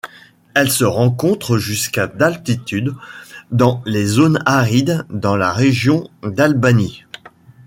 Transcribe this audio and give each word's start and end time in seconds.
Elle 0.55 0.71
se 0.71 0.83
rencontre 0.83 1.59
jusqu'à 1.59 2.07
d'altitude 2.07 2.95
dans 3.51 3.83
les 3.85 4.07
zones 4.07 4.41
arides 4.47 5.05
dans 5.11 5.35
la 5.37 5.53
région 5.53 6.09
d'Albany. 6.23 7.03